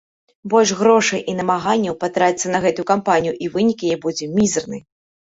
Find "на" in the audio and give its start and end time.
2.55-2.61